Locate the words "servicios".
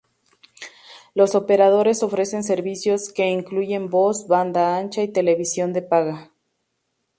2.43-3.13